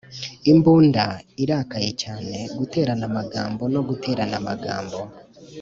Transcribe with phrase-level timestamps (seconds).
[0.51, 1.03] imbunda
[1.43, 4.99] irakaye cyane guterana amagambo no guterana amagambo,